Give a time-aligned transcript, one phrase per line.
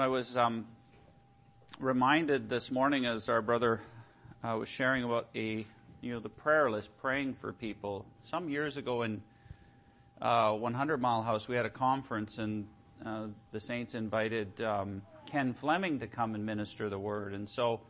[0.00, 0.66] I was um,
[1.78, 3.82] reminded this morning as our brother
[4.42, 5.66] uh, was sharing about a,
[6.00, 8.06] you know, the prayer list, praying for people.
[8.22, 9.22] Some years ago in
[10.20, 12.68] uh, 100 Mile House, we had a conference and
[13.04, 17.34] uh, the saints invited um, Ken Fleming to come and minister the word.
[17.34, 17.82] And so,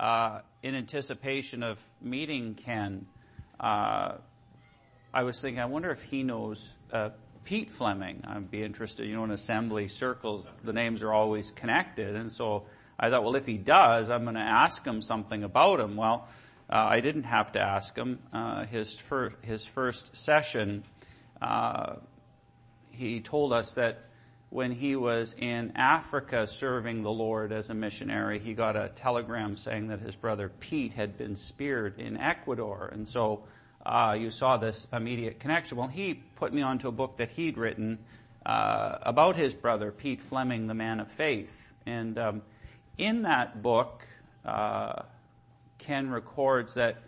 [0.00, 3.04] uh, in anticipation of meeting Ken,
[3.60, 4.14] uh,
[5.12, 7.10] I was thinking, I wonder if he knows uh,
[7.44, 8.22] Pete Fleming.
[8.26, 9.06] I'd be interested.
[9.06, 12.64] You know, in assembly circles, the names are always connected, and so
[12.98, 15.96] I thought, well, if he does, I'm going to ask him something about him.
[15.96, 16.28] Well,
[16.68, 18.20] uh, I didn't have to ask him.
[18.32, 20.84] Uh, his first his first session,
[21.40, 21.96] uh,
[22.90, 24.04] he told us that
[24.50, 29.56] when he was in Africa serving the Lord as a missionary, he got a telegram
[29.56, 33.44] saying that his brother Pete had been speared in Ecuador, and so
[33.84, 35.78] uh, you saw this immediate connection.
[35.78, 37.98] Well, he put me onto a book that he'd written
[38.44, 41.74] uh, about his brother, Pete Fleming, the man of faith.
[41.86, 42.42] And um,
[42.98, 44.06] in that book,
[44.44, 45.02] uh,
[45.78, 46.98] Ken records that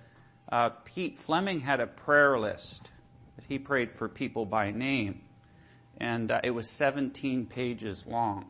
[0.50, 2.90] uh, Pete Fleming had a prayer list
[3.36, 5.22] that he prayed for people by name.
[5.98, 8.46] And uh, it was 17 pages long.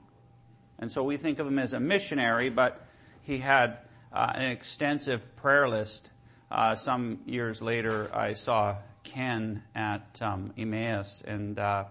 [0.79, 2.87] And so we think of him as a missionary, but
[3.23, 3.81] he had
[4.13, 6.11] uh, an extensive prayer list
[6.75, 11.85] some years later, I saw Ken at um, Emmaus, and uh,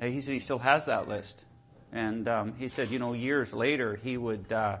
[0.00, 1.44] he said he still has that list.
[1.92, 4.78] And um, he said, you know, years later, he would, uh,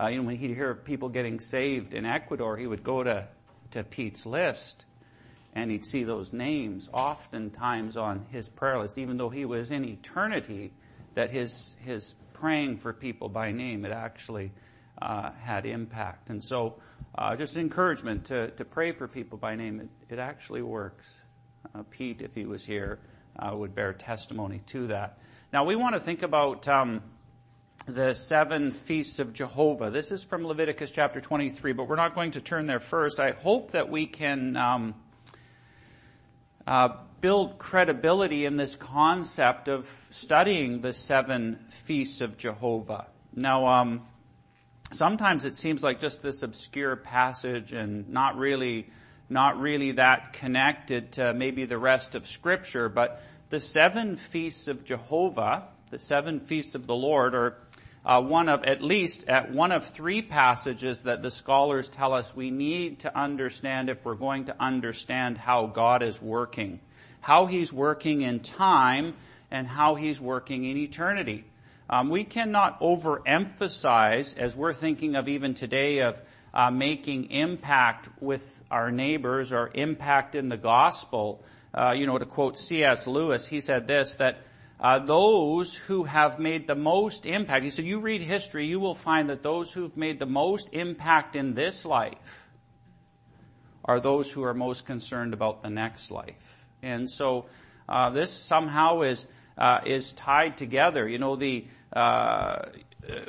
[0.00, 3.28] uh, you know, when he'd hear people getting saved in Ecuador, he would go to
[3.70, 4.84] to Pete's list,
[5.54, 9.84] and he'd see those names oftentimes on his prayer list, even though he was in
[9.84, 10.72] eternity.
[11.14, 14.69] That his his praying for people by name had actually uh,
[15.00, 16.76] had impact, and so
[17.16, 19.88] uh, just encouragement to, to pray for people by name.
[20.08, 21.20] It, actually works.
[21.74, 22.98] Uh, Pete, if he was here,
[23.38, 25.18] uh, would bear testimony to that.
[25.52, 27.02] Now we want to think about um,
[27.86, 29.90] the seven feasts of Jehovah.
[29.90, 33.18] This is from Leviticus chapter 23, but we're not going to turn there first.
[33.18, 34.94] I hope that we can um,
[36.66, 43.06] uh, build credibility in this concept of studying the seven feasts of Jehovah.
[43.34, 44.02] Now, um,
[44.92, 48.88] sometimes it seems like just this obscure passage and not really,
[49.28, 54.84] not really that connected to maybe the rest of scripture, but the seven feasts of
[54.84, 57.56] Jehovah, the seven feasts of the Lord are
[58.04, 62.34] uh, one of, at least at one of three passages that the scholars tell us
[62.34, 66.80] we need to understand if we're going to understand how God is working.
[67.20, 69.14] How He's working in time
[69.50, 71.44] and how He's working in eternity.
[71.92, 76.22] Um, we cannot overemphasize, as we're thinking of even today, of
[76.54, 81.42] uh, making impact with our neighbors or impact in the gospel.
[81.74, 83.08] Uh, you know, to quote C.S.
[83.08, 84.38] Lewis, he said this that
[84.78, 87.64] uh, those who have made the most impact.
[87.64, 91.34] He said, you read history, you will find that those who've made the most impact
[91.34, 92.48] in this life
[93.84, 96.64] are those who are most concerned about the next life.
[96.82, 97.46] And so
[97.88, 99.26] uh, this somehow is
[99.58, 101.06] uh, is tied together.
[101.06, 102.66] You know, the uh,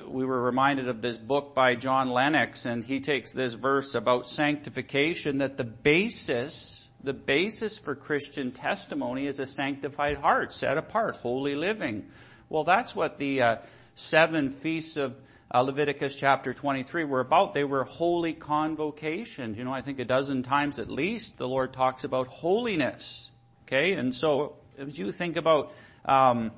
[0.08, 4.28] we were reminded of this book by John Lennox, and he takes this verse about
[4.28, 11.18] sanctification that the basis, the basis for Christian testimony is a sanctified heart, set apart,
[11.18, 12.08] holy living.
[12.50, 13.56] Well, that's what the uh,
[13.96, 15.16] seven feasts of
[15.54, 17.54] uh, Leviticus chapter 23 were about.
[17.54, 19.58] They were holy convocations.
[19.58, 23.32] You know, I think a dozen times at least the Lord talks about holiness.
[23.64, 25.74] Okay, and so as you think about
[26.06, 26.52] um,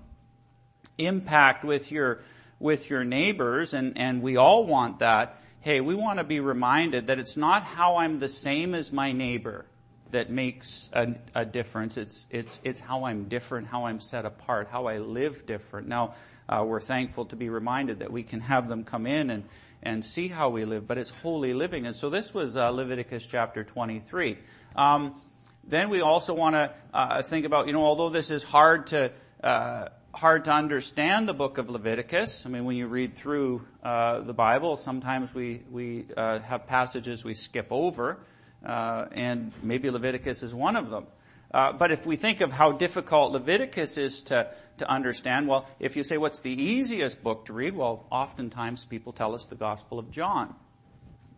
[0.98, 2.22] impact with your
[2.59, 5.40] with your neighbors, and and we all want that.
[5.62, 9.12] Hey, we want to be reminded that it's not how I'm the same as my
[9.12, 9.66] neighbor
[10.12, 11.98] that makes a, a difference.
[11.98, 15.88] It's it's it's how I'm different, how I'm set apart, how I live different.
[15.88, 16.16] Now
[16.48, 19.44] uh, we're thankful to be reminded that we can have them come in and
[19.81, 21.86] and see how we live, but it's holy living.
[21.86, 24.38] And so this was uh, Leviticus chapter 23.
[24.75, 25.22] Um,
[25.66, 29.12] then we also want to uh, think about, you know, although this is hard to
[29.44, 32.45] uh, hard to understand the book of Leviticus.
[32.45, 37.24] I mean, when you read through uh, the Bible, sometimes we we uh, have passages
[37.24, 38.19] we skip over,
[38.63, 41.07] uh, and maybe Leviticus is one of them.
[41.51, 45.95] Uh, but if we think of how difficult Leviticus is to to understand, well, if
[45.95, 49.98] you say what's the easiest book to read, well, oftentimes people tell us the Gospel
[49.98, 50.56] of John.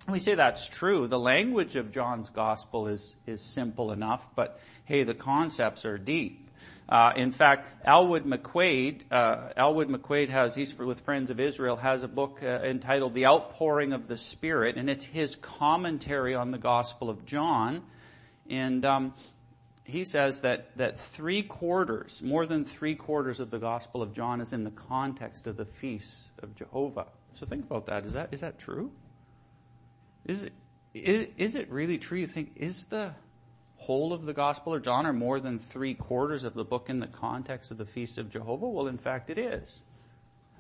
[0.08, 1.08] We say that's true.
[1.08, 6.45] The language of John's Gospel is is simple enough, but hey, the concepts are deep.
[6.88, 12.04] Uh, in fact, Elwood McQuaid, uh, Elwood McQuaid has, he's with Friends of Israel, has
[12.04, 16.60] a book uh, entitled The Outpouring of the Spirit, and it's his commentary on the
[16.60, 17.82] Gospel of John.
[18.48, 19.14] And um,
[19.84, 24.40] he says that, that three quarters, more than three quarters of the Gospel of John
[24.40, 27.08] is in the context of the feasts of Jehovah.
[27.34, 28.06] So think about that.
[28.06, 28.92] Is that, is that true?
[30.24, 30.54] Is it,
[30.94, 32.20] is, is it really true?
[32.20, 33.14] You think, is the
[33.78, 37.00] whole of the Gospel of John or more than three quarters of the book in
[37.00, 38.68] the context of the Feast of Jehovah?
[38.68, 39.82] Well, in fact, it is.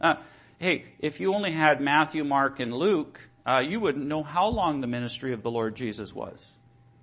[0.01, 0.15] Uh,
[0.59, 4.81] hey, if you only had Matthew, Mark, and Luke, uh, you wouldn't know how long
[4.81, 6.51] the ministry of the Lord Jesus was.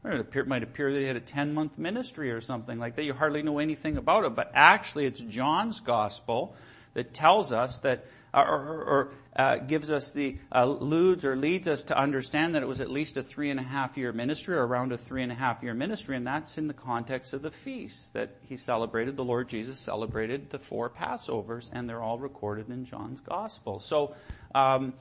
[0.04, 3.04] It appear, might appear that he had a 10 month ministry or something like that.
[3.04, 6.56] You hardly know anything about it, but actually it's John's gospel
[6.94, 11.82] that tells us that, or, or, or uh, gives us the, uh, or leads us
[11.84, 14.66] to understand that it was at least a three and a half year ministry or
[14.66, 17.50] around a three and a half year ministry, and that's in the context of the
[17.50, 19.16] feasts that he celebrated.
[19.16, 23.80] The Lord Jesus celebrated the four Passovers, and they're all recorded in John's gospel.
[23.80, 24.14] So,
[24.54, 24.94] um,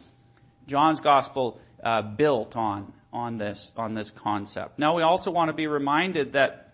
[0.67, 4.79] John's gospel uh, built on on this on this concept.
[4.79, 6.73] Now we also want to be reminded that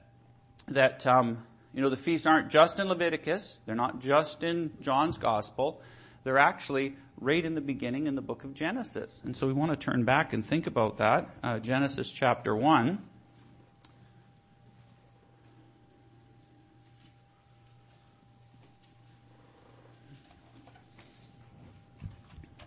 [0.67, 1.46] that um,
[1.77, 5.79] you know the feasts aren't just in Leviticus; they're not just in John's gospel.
[6.23, 9.69] They're actually right in the beginning in the book of Genesis, and so we want
[9.69, 11.29] to turn back and think about that.
[11.43, 13.03] Uh, Genesis chapter one.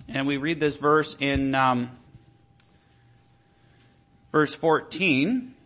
[0.08, 1.98] And we read this verse in um,
[4.30, 5.56] verse 14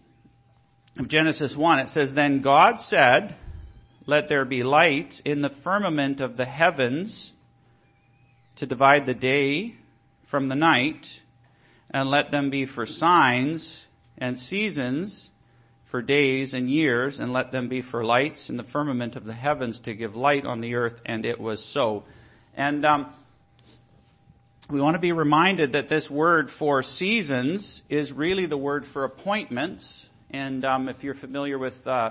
[0.97, 1.79] of Genesis 1.
[1.81, 3.35] It says, Then God said,
[4.07, 7.33] Let there be light in the firmament of the heavens
[8.57, 9.75] to divide the day
[10.23, 11.23] from the night,
[11.91, 13.89] and let them be for signs
[14.19, 15.33] and seasons,
[15.85, 19.33] for days and years, and let them be for lights in the firmament of the
[19.33, 21.01] heavens to give light on the earth.
[21.05, 22.05] And it was so.
[22.57, 23.13] And um,
[24.71, 29.05] we want to be reminded that this word for seasons is really the word for
[29.05, 30.09] appointments.
[30.35, 32.11] And um, if you're familiar with uh,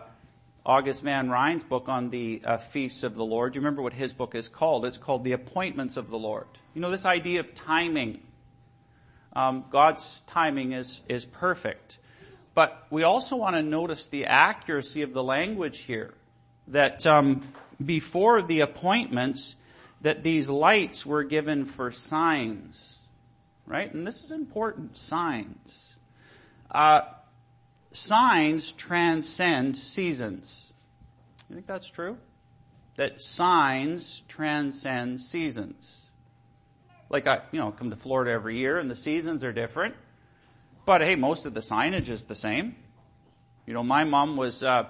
[0.66, 4.14] August Van Ryn's book on the uh, feasts of the Lord, you remember what his
[4.14, 4.86] book is called?
[4.86, 6.48] It's called The Appointments of the Lord.
[6.74, 8.22] You know, this idea of timing.
[9.36, 11.98] Um, God's timing is, is perfect.
[12.56, 16.14] But we also want to notice the accuracy of the language here.
[16.70, 17.46] That um,
[17.86, 19.58] before the appointments,
[20.00, 23.06] that these lights were given for signs,
[23.68, 23.94] right?
[23.94, 25.98] And this is important, signs.
[26.72, 27.02] Uh,
[27.96, 30.74] signs transcend seasons.
[31.50, 32.18] You think that's true?
[32.96, 36.10] That signs transcend seasons.
[37.10, 39.96] Like I, you know, come to Florida every year and the seasons are different.
[40.86, 42.76] But hey, most of the signage is the same.
[43.66, 44.88] You know, my mom was, uh,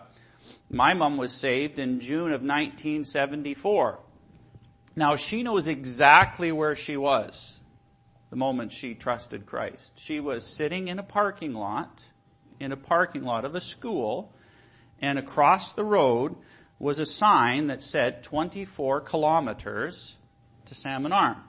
[0.69, 3.99] my mom was saved in June of 1974.
[4.95, 7.59] Now she knows exactly where she was
[8.29, 9.99] the moment she trusted Christ.
[9.99, 12.03] She was sitting in a parking lot,
[12.63, 14.33] in a parking lot of a school,
[15.01, 16.36] and across the road
[16.80, 20.18] was a sign that said 24 kilometers
[20.65, 21.44] to Salmon Arm.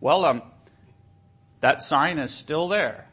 [0.00, 0.42] Well, um,
[1.60, 3.08] that sign is still there.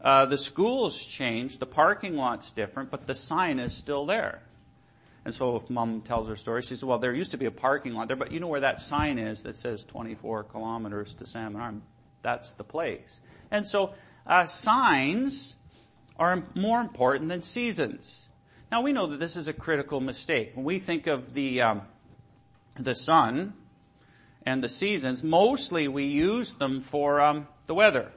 [0.00, 4.42] Uh, the school's changed, the parking lot's different, but the sign is still there.
[5.24, 7.50] And so if mom tells her story, she says, well, there used to be a
[7.50, 11.26] parking lot there, but you know where that sign is that says 24 kilometers to
[11.26, 11.82] Salmon Arm?
[12.22, 13.20] That's the place.
[13.50, 13.94] And so,
[14.26, 15.56] uh, signs
[16.18, 18.28] are more important than seasons.
[18.70, 20.52] Now we know that this is a critical mistake.
[20.54, 21.82] When we think of the, um,
[22.78, 23.54] the sun
[24.46, 28.12] and the seasons, mostly we use them for, um, the weather.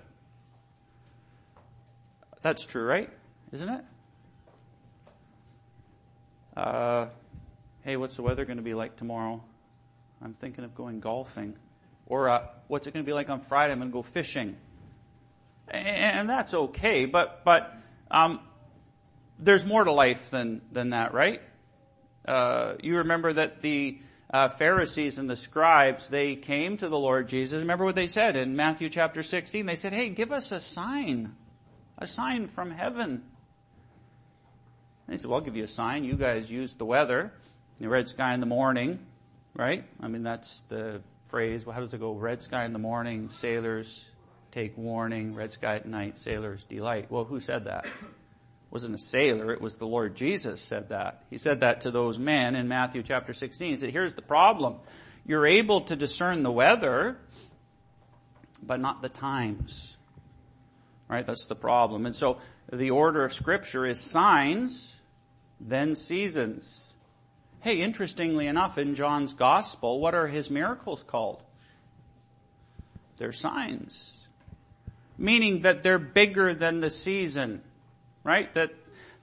[2.41, 3.09] That's true, right?
[3.51, 3.85] Isn't it?
[6.55, 7.07] Uh,
[7.83, 9.41] hey, what's the weather going to be like tomorrow?
[10.21, 11.55] I'm thinking of going golfing.
[12.05, 13.71] Or, uh, what's it going to be like on Friday?
[13.71, 14.57] I'm going to go fishing.
[15.67, 17.75] And that's okay, but, but,
[18.11, 18.39] um,
[19.39, 21.41] there's more to life than, than that, right?
[22.27, 23.99] Uh, you remember that the,
[24.33, 27.59] uh, Pharisees and the scribes, they came to the Lord Jesus.
[27.59, 29.67] Remember what they said in Matthew chapter 16?
[29.67, 31.35] They said, hey, give us a sign.
[31.99, 33.23] A sign from heaven.
[35.05, 36.03] And he said, well, I'll give you a sign.
[36.03, 37.31] You guys use the weather.
[37.79, 39.05] The red sky in the morning,
[39.55, 39.83] right?
[39.99, 41.65] I mean, that's the phrase.
[41.65, 42.13] Well, how does it go?
[42.13, 44.03] Red sky in the morning, sailors
[44.53, 45.33] take warning.
[45.33, 47.09] Red sky at night, sailors delight.
[47.09, 47.85] Well, who said that?
[47.85, 47.91] It
[48.69, 49.51] wasn't a sailor.
[49.51, 51.23] It was the Lord Jesus said that.
[51.29, 53.67] He said that to those men in Matthew chapter 16.
[53.67, 54.77] He said, here's the problem.
[55.25, 57.17] You're able to discern the weather,
[58.61, 59.97] but not the times.
[61.07, 61.25] Right?
[61.25, 62.05] That's the problem.
[62.05, 62.37] And so
[62.71, 65.01] the order of scripture is signs,
[65.59, 66.93] then seasons.
[67.59, 71.43] Hey, interestingly enough, in John's gospel, what are his miracles called?
[73.17, 74.22] They're signs.
[75.17, 77.61] Meaning that they're bigger than the season,
[78.23, 78.53] right?
[78.53, 78.73] That,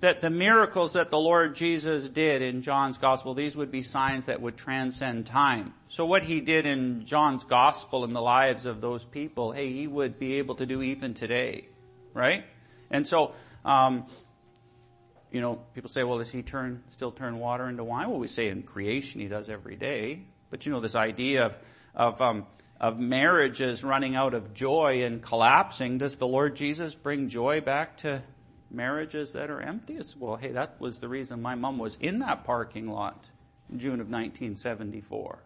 [0.01, 4.27] that the miracles that the Lord Jesus did in John's gospel, these would be signs
[4.27, 5.75] that would transcend time.
[5.89, 9.87] So what he did in John's gospel in the lives of those people, hey, he
[9.87, 11.67] would be able to do even today,
[12.15, 12.45] right?
[12.91, 14.07] And so, um,
[15.31, 18.11] you know, people say, well, does he turn, still turn water into wine?
[18.11, 20.23] Well, we say in creation he does every day.
[20.51, 21.59] But you know, this idea of,
[21.95, 22.47] of, um,
[22.81, 27.99] of marriages running out of joy and collapsing, does the Lord Jesus bring joy back
[27.99, 28.23] to
[28.71, 29.99] marriages that are empty?
[30.19, 33.27] Well, hey, that was the reason my mom was in that parking lot
[33.71, 35.43] in June of 1974.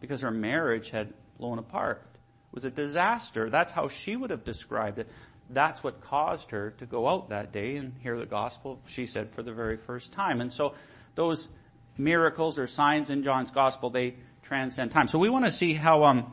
[0.00, 2.02] Because her marriage had blown apart.
[2.12, 3.50] It was a disaster.
[3.50, 5.08] That's how she would have described it.
[5.50, 9.30] That's what caused her to go out that day and hear the gospel, she said,
[9.30, 10.40] for the very first time.
[10.40, 10.74] And so
[11.14, 11.50] those
[11.96, 15.06] miracles or signs in John's gospel, they transcend time.
[15.06, 16.32] So we want to see how, um,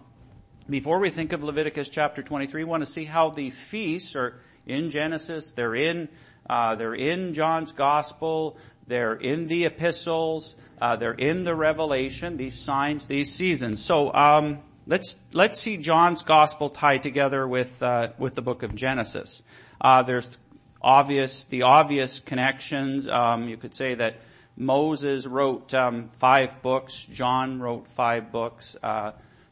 [0.69, 4.39] before we think of Leviticus chapter 23, we want to see how the feasts are
[4.65, 6.07] in Genesis, they're in,
[6.49, 12.59] uh, they're in John's gospel, they're in the epistles, uh, they're in the revelation, these
[12.59, 13.83] signs, these seasons.
[13.83, 18.75] So, um, let's, let's see John's gospel tied together with, uh, with the book of
[18.75, 19.41] Genesis.
[19.79, 20.37] Uh, there's
[20.81, 24.17] obvious, the obvious connections, um, you could say that
[24.57, 27.05] Moses wrote um, five books.
[27.05, 28.77] John wrote five books.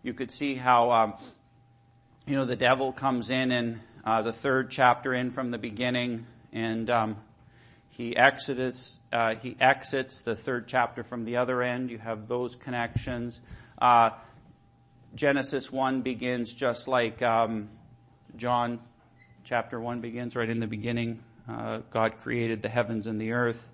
[0.02, 1.14] You could see how um,
[2.26, 6.26] you know the devil comes in in uh, the third chapter in from the beginning,
[6.54, 7.18] and um,
[7.90, 11.92] he exits uh, he exits the third chapter from the other end.
[11.92, 13.42] You have those connections.
[13.78, 14.12] Uh,
[15.16, 17.68] Genesis one begins just like um,
[18.38, 18.80] John
[19.44, 20.34] chapter one begins.
[20.34, 23.70] Right in the beginning, uh, God created the heavens and the earth.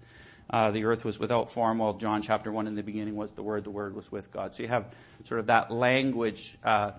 [0.50, 3.44] Uh, the earth was without form, while John chapter 1 in the beginning was the
[3.44, 4.54] Word, the Word was with God.
[4.54, 6.92] So you have sort of that language uh,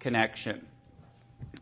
[0.00, 0.66] connection.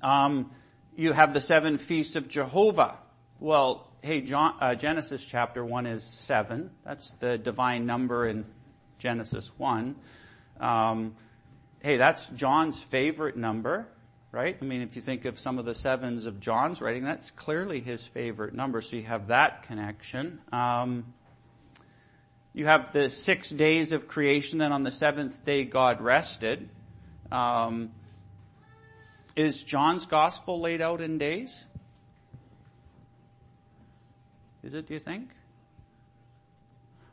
[0.03, 0.51] Um,
[0.97, 2.99] you have the seven feasts of Jehovah.
[3.39, 6.71] Well, hey, John, uh, Genesis chapter 1 is 7.
[6.85, 8.47] That's the divine number in
[8.99, 9.97] Genesis 1.
[10.61, 11.15] Um,
[11.81, 13.87] hey, that's John's favorite number,
[14.33, 14.57] right?
[14.61, 17.81] I mean, if you think of some of the sevens of John's writing, that's clearly
[17.81, 20.41] his favorite number, so you have that connection.
[20.53, 21.13] Um,
[22.59, 26.69] you have the six days of creation, then on the seventh day God rested.
[27.31, 27.93] Um,
[29.37, 31.67] is John's gospel laid out in days?
[34.65, 35.31] Is it, do you think?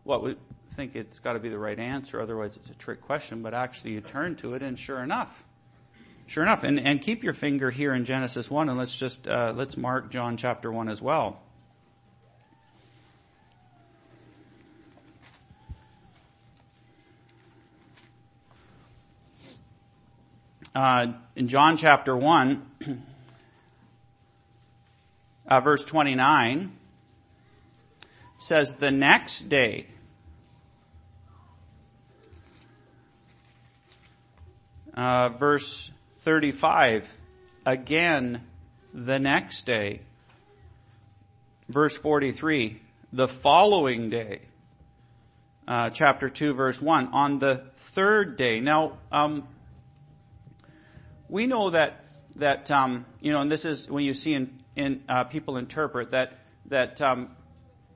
[0.04, 0.36] Well, we
[0.70, 3.92] think it's got to be the right answer, otherwise it's a trick question, but actually
[3.92, 5.46] you turn to it and sure enough,
[6.26, 9.54] sure enough, and, and keep your finger here in Genesis 1 and let's just, uh,
[9.56, 11.40] let's mark John chapter 1 as well.
[20.76, 22.72] Uh, in John chapter 1,
[25.48, 26.76] uh, verse 29,
[28.38, 29.88] says, The next day,
[34.94, 37.18] uh, verse 35,
[37.66, 38.46] again,
[38.94, 40.02] the next day.
[41.70, 42.82] Verse 43,
[43.14, 44.42] the following day.
[45.68, 48.60] Uh, chapter 2 verse 1, on the third day.
[48.60, 49.48] Now, um,
[51.30, 52.06] we know that
[52.36, 56.10] that um, you know, and this is when you see in, in uh, people interpret
[56.12, 57.30] that that um,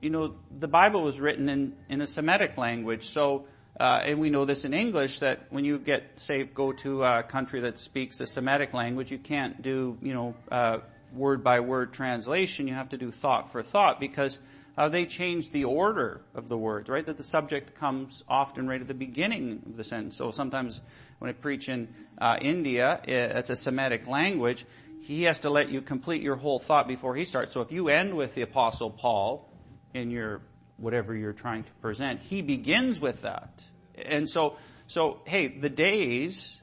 [0.00, 3.46] you know the Bible was written in in a Semitic language, so.
[3.78, 7.22] Uh, and we know this in English that when you get, say, go to a
[7.22, 10.78] country that speaks a Semitic language, you can't do, you know, uh,
[11.14, 12.68] word by word translation.
[12.68, 14.38] You have to do thought for thought because
[14.76, 17.04] uh, they change the order of the words, right?
[17.04, 20.16] That the subject comes often right at the beginning of the sentence.
[20.16, 20.80] So sometimes
[21.20, 24.64] when I preach in uh, India, it's a Semitic language.
[25.02, 27.52] He has to let you complete your whole thought before he starts.
[27.52, 29.48] So if you end with the Apostle Paul
[29.94, 30.40] in your
[30.78, 33.64] whatever you're trying to present, he begins with that.
[34.02, 36.62] And so, so hey, the days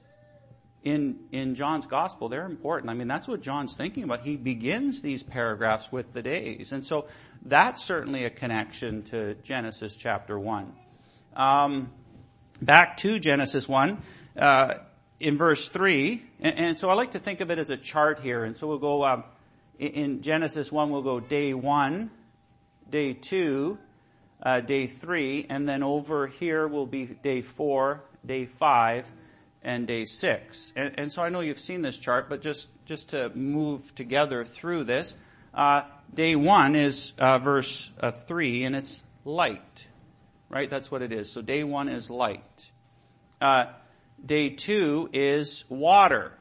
[0.84, 2.90] in in John's gospel they're important.
[2.90, 4.26] I mean, that's what John's thinking about.
[4.26, 7.08] He begins these paragraphs with the days, and so
[7.44, 10.74] that's certainly a connection to Genesis chapter 1.
[11.36, 11.92] Um,
[12.62, 14.02] back to Genesis 1,
[14.38, 14.75] uh,
[15.20, 18.20] in verse 3, and, and, so I like to think of it as a chart
[18.20, 19.24] here, and so we'll go, um,
[19.79, 22.12] in, Genesis 1, we'll go day 1,
[22.89, 23.77] day 2,
[24.44, 29.12] uh, day 3, and then over here will be day 4, day 5,
[29.63, 30.74] and day 6.
[30.75, 34.46] And, and so I know you've seen this chart, but just, just to move together
[34.46, 35.17] through this,
[35.53, 35.82] uh,
[36.13, 39.88] day one is uh, verse uh, three, and it's light,
[40.50, 40.70] right?
[40.70, 41.32] That's what it is.
[41.32, 42.72] So day one is light.
[43.41, 43.65] Uh,
[44.24, 46.31] day two is water,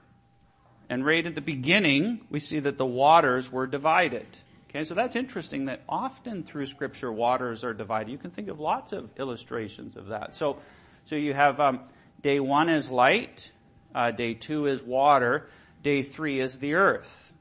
[0.88, 4.26] and right at the beginning we see that the waters were divided.
[4.68, 8.11] Okay, so that's interesting that often through scripture waters are divided.
[8.11, 10.35] You can think of lots of illustrations of that.
[10.37, 10.59] So,
[11.06, 11.80] so you have, um,
[12.21, 13.52] day one is light,
[13.95, 15.49] uh, day two is water,
[15.83, 17.33] day three is the earth.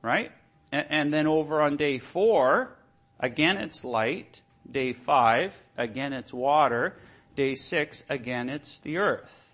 [0.00, 0.30] Right?
[0.70, 2.76] And, and then over on day four,
[3.18, 6.96] again it's light, day five, again it's water,
[7.34, 9.49] day six, again it's the earth.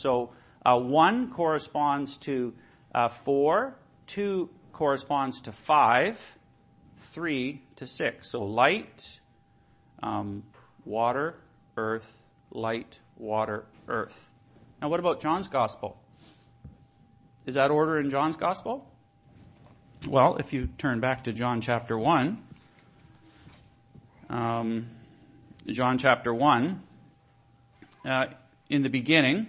[0.00, 0.30] So,
[0.64, 2.54] uh, one corresponds to
[2.94, 3.76] uh, four,
[4.06, 6.38] two corresponds to five,
[6.96, 8.30] three to six.
[8.30, 9.20] So light,
[10.02, 10.44] um,
[10.84, 11.40] water,
[11.76, 14.30] earth, light, water, earth.
[14.80, 16.00] Now what about John's gospel?
[17.46, 18.88] Is that order in John's gospel?
[20.06, 22.38] Well, if you turn back to John chapter 1,
[24.30, 24.90] um,
[25.66, 26.82] John chapter 1,
[28.04, 28.26] uh,
[28.68, 29.48] in the beginning,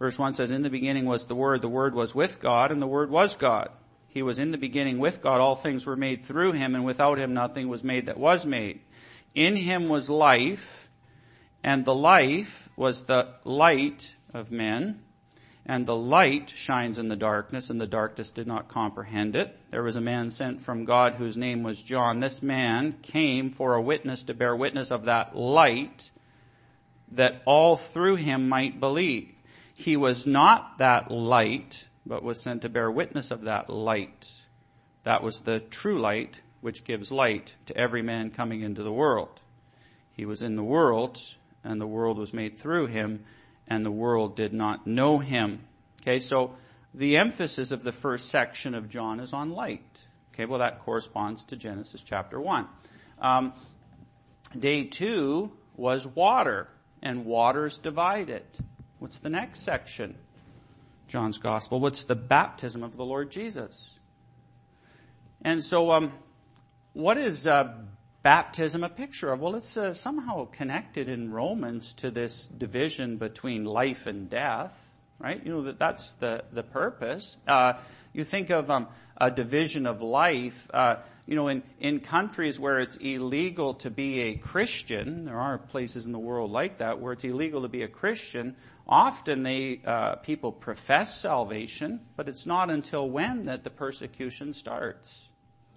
[0.00, 2.82] verse 1 says, In the beginning was the Word, the Word was with God, and
[2.82, 3.68] the Word was God.
[4.08, 5.40] He was in the beginning with God.
[5.40, 8.80] All things were made through him, and without him nothing was made that was made.
[9.36, 10.90] In him was life,
[11.62, 15.02] and the life was the light of men.
[15.64, 19.56] And the light shines in the darkness, and the darkness did not comprehend it.
[19.70, 22.18] There was a man sent from God whose name was John.
[22.18, 26.10] This man came for a witness to bear witness of that light,
[27.12, 29.32] that all through him might believe.
[29.80, 34.44] He was not that light but was sent to bear witness of that light.
[35.04, 39.40] That was the true light which gives light to every man coming into the world.
[40.12, 41.18] He was in the world,
[41.64, 43.24] and the world was made through him,
[43.66, 45.60] and the world did not know him.
[46.02, 46.56] Okay, so
[46.92, 50.04] the emphasis of the first section of John is on light.
[50.34, 52.66] Okay, well that corresponds to Genesis chapter 1.
[53.18, 53.54] Um,
[54.58, 56.68] day 2 was water,
[57.00, 58.44] and waters divided.
[59.00, 60.14] What's the next section?
[61.08, 61.80] John's gospel.
[61.80, 63.98] What's the baptism of the Lord Jesus?
[65.40, 66.12] And so, um,
[66.92, 67.72] what is uh,
[68.22, 69.40] baptism a picture of?
[69.40, 74.89] Well, it's uh, somehow connected in Romans to this division between life and death,
[75.20, 75.40] right?
[75.44, 77.36] You know that that's the the purpose.
[77.46, 77.74] Uh,
[78.12, 80.68] you think of um, a division of life.
[80.72, 85.58] Uh, you know, in in countries where it's illegal to be a Christian, there are
[85.58, 88.56] places in the world like that where it's illegal to be a Christian.
[88.88, 95.28] Often they, uh, people profess salvation, but it's not until when that the persecution starts.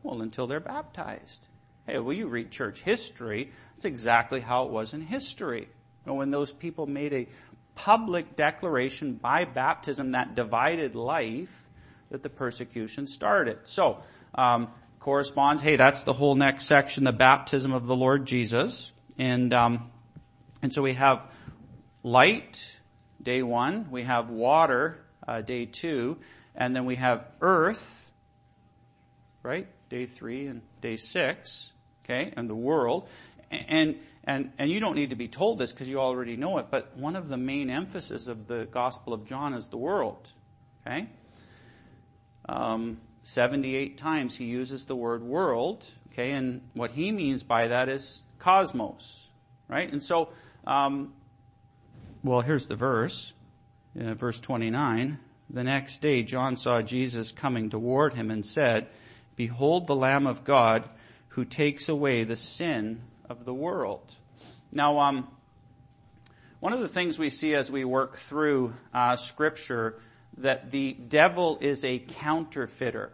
[0.02, 1.48] Well, until they're baptized.
[1.86, 3.52] Hey, well, you read church history.
[3.76, 5.70] That's exactly how it was in history.
[6.06, 7.28] when those people made a
[7.76, 11.68] public declaration by baptism that divided life,
[12.10, 13.60] that the persecution started.
[13.64, 14.04] So,
[14.36, 15.62] um, corresponds.
[15.62, 19.92] Hey, that's the whole next section, the baptism of the Lord Jesus, and um,
[20.64, 21.30] and so we have
[22.04, 22.80] light,
[23.22, 23.92] day one.
[23.92, 26.20] We have water, uh, day two.
[26.56, 28.12] And then we have earth,
[29.42, 29.68] right?
[29.90, 31.74] Day three and day six.
[32.04, 32.34] Okay.
[32.38, 33.08] And the world.
[33.52, 36.68] And, and, and you don't need to be told this because you already know it,
[36.72, 40.32] but one of the main emphasis of the Gospel of John is the world.
[40.86, 41.08] Okay?
[42.48, 47.88] Um, 78 times he uses the word world, okay, and what he means by that
[47.88, 49.30] is cosmos,
[49.68, 49.92] right?
[49.92, 50.30] And so,
[50.68, 51.14] um,
[52.24, 53.34] well, here's the verse,
[54.00, 55.20] uh, verse 29.
[55.50, 58.88] The next day, John saw Jesus coming toward him and said,
[59.36, 60.90] Behold the Lamb of God
[61.30, 63.02] who takes away the sin
[63.34, 64.14] of the world.
[64.72, 65.28] Now, um,
[66.60, 70.00] one of the things we see as we work through uh, Scripture
[70.38, 73.12] that the devil is a counterfeiter,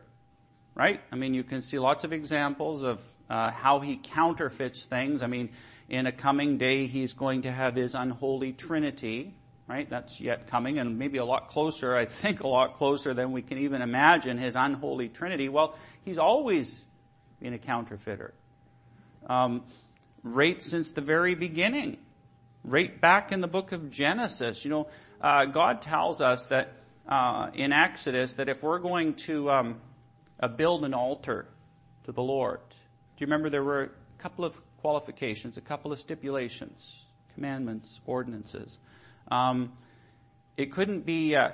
[0.76, 1.00] right?
[1.10, 5.22] I mean, you can see lots of examples of uh, how he counterfeits things.
[5.22, 5.52] I mean,
[5.88, 9.36] in a coming day, he's going to have his unholy trinity,
[9.68, 9.90] right?
[9.90, 13.42] That's yet coming and maybe a lot closer, I think a lot closer than we
[13.42, 15.48] can even imagine his unholy trinity.
[15.48, 16.84] Well, he's always
[17.40, 18.34] been a counterfeiter.
[19.28, 19.64] Um,
[20.24, 21.98] right since the very beginning.
[22.64, 24.88] Right back in the book of Genesis, you know,
[25.22, 26.74] uh, God tells us that
[27.08, 29.82] uh, in Exodus that if we're going to um,
[30.40, 31.48] uh, build an altar
[32.04, 32.76] to the Lord, do
[33.20, 33.90] you remember there were a
[34.22, 38.80] couple of qualifications, a couple of stipulations, commandments, ordinances.
[39.30, 39.74] Um,
[40.58, 41.52] it couldn't be uh,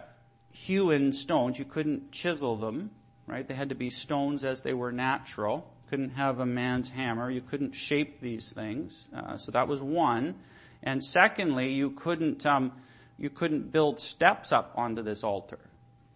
[0.53, 1.59] hewn stones.
[1.59, 2.91] You couldn't chisel them,
[3.27, 3.47] right?
[3.47, 5.71] They had to be stones as they were natural.
[5.89, 7.29] Couldn't have a man's hammer.
[7.29, 9.07] You couldn't shape these things.
[9.15, 10.35] Uh, so that was one.
[10.81, 12.71] And secondly, you couldn't um,
[13.17, 15.59] you couldn't build steps up onto this altar,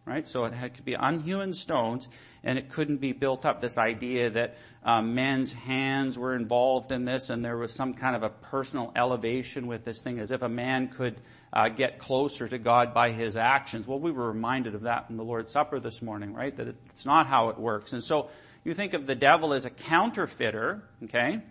[0.05, 0.27] right?
[0.27, 2.09] So it had to be unhewn stones,
[2.43, 3.61] and it couldn't be built up.
[3.61, 8.15] This idea that um, men's hands were involved in this, and there was some kind
[8.15, 11.21] of a personal elevation with this thing, as if a man could
[11.53, 13.87] uh, get closer to God by his actions.
[13.87, 16.55] Well, we were reminded of that in the Lord's Supper this morning, right?
[16.55, 17.93] That it's not how it works.
[17.93, 18.29] And so
[18.63, 21.41] you think of the devil as a counterfeiter, okay?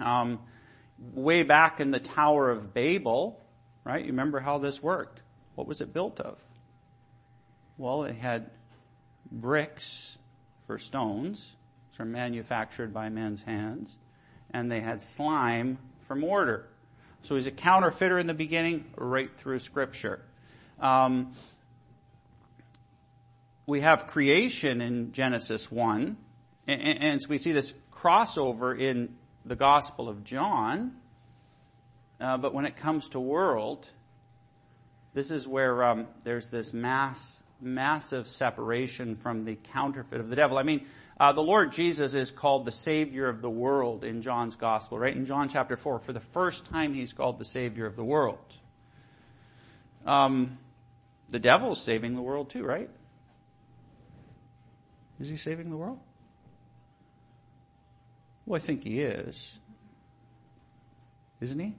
[0.00, 0.38] Um,
[1.14, 3.40] way back in the Tower of Babel,
[3.84, 4.00] right?
[4.00, 5.22] You remember how this worked?
[5.54, 6.38] What was it built of?
[7.78, 8.50] Well, it had
[9.30, 10.18] bricks
[10.66, 11.56] for stones,
[11.88, 13.98] which are manufactured by men's hands,
[14.50, 16.68] and they had slime for mortar.
[17.22, 20.22] So he's a counterfeiter in the beginning, right through Scripture.
[20.78, 21.32] Um,
[23.70, 26.16] we have creation in Genesis 1,
[26.66, 30.96] and, and, so we see this crossover in the Gospel of John.
[32.20, 33.88] Uh, but when it comes to world,
[35.14, 40.58] this is where um, there's this mass massive separation from the counterfeit of the devil.
[40.58, 40.86] I mean,
[41.20, 45.14] uh, the Lord Jesus is called the Savior of the world in John's Gospel, right?
[45.14, 48.56] In John chapter 4, for the first time he's called the Savior of the world.
[50.06, 50.58] Um,
[51.28, 52.90] the devil's saving the world too, right?
[55.20, 55.98] Is he saving the world?
[58.46, 59.58] Well, I think he is.
[61.40, 61.74] Isn't he?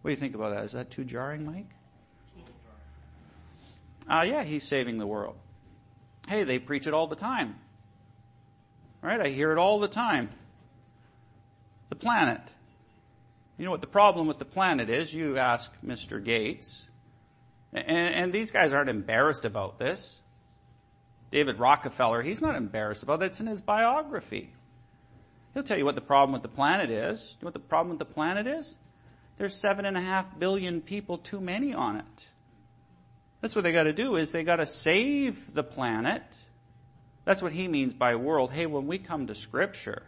[0.00, 0.64] What do you think about that?
[0.64, 1.68] Is that too jarring, Mike?
[4.08, 5.36] Uh, yeah, he's saving the world.
[6.28, 7.56] Hey, they preach it all the time.
[9.00, 9.20] Right?
[9.20, 10.30] I hear it all the time.
[11.88, 12.40] The planet.
[13.58, 15.12] You know what the problem with the planet is?
[15.12, 16.22] You ask Mr.
[16.22, 16.88] Gates.
[17.72, 20.21] And, and these guys aren't embarrassed about this.
[21.32, 23.26] David Rockefeller, he's not embarrassed about it.
[23.26, 24.52] It's in his biography.
[25.54, 27.36] He'll tell you what the problem with the planet is.
[27.40, 28.78] You know what the problem with the planet is?
[29.38, 32.28] There's seven and a half billion people too many on it.
[33.40, 36.22] That's what they gotta do is they gotta save the planet.
[37.24, 38.52] That's what he means by world.
[38.52, 40.02] Hey, when we come to scripture,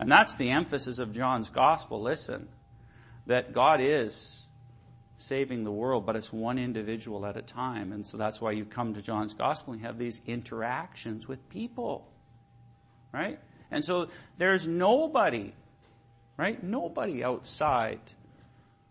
[0.00, 2.48] and that's the emphasis of John's gospel, listen,
[3.26, 4.47] that God is
[5.18, 7.92] saving the world, but it's one individual at a time.
[7.92, 11.48] And so that's why you come to John's gospel and you have these interactions with
[11.50, 12.08] people.
[13.12, 13.38] Right?
[13.70, 15.52] And so there's nobody,
[16.36, 16.62] right?
[16.62, 18.00] Nobody outside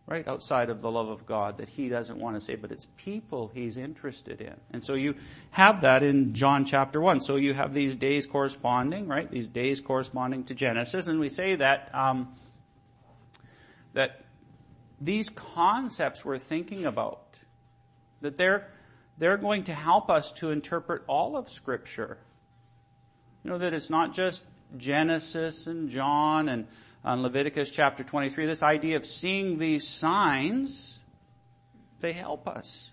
[0.07, 2.87] right outside of the love of God that he doesn't want to save, but it's
[2.95, 4.55] people he's interested in.
[4.71, 5.15] And so you
[5.51, 7.19] have that in John chapter 1.
[7.19, 9.29] So you have these days corresponding, right?
[9.29, 12.33] These days corresponding to Genesis, and we say that, um,
[13.93, 14.21] that
[14.99, 17.39] these concepts we're thinking about,
[18.21, 18.69] that they're,
[19.17, 22.17] they're going to help us to interpret all of scripture.
[23.43, 24.43] You know, that it's not just
[24.75, 26.67] Genesis and John and
[27.03, 30.99] on Leviticus chapter 23, this idea of seeing these signs,
[32.01, 32.91] they help us.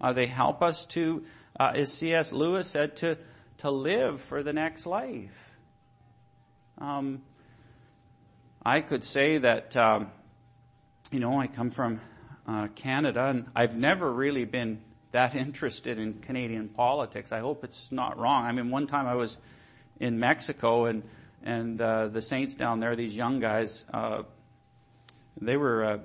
[0.00, 1.24] Uh, they help us to,
[1.60, 2.32] uh, as C.S.
[2.32, 3.18] Lewis said, to,
[3.58, 5.56] to live for the next life.
[6.78, 7.22] Um,
[8.64, 10.10] I could say that, um,
[11.10, 12.00] you know, I come from
[12.46, 17.32] uh, Canada and I've never really been that interested in Canadian politics.
[17.32, 18.44] I hope it's not wrong.
[18.44, 19.38] I mean, one time I was
[19.98, 21.02] in Mexico and
[21.42, 24.24] and uh, the saints down there, these young guys, uh,
[25.40, 25.98] they were uh,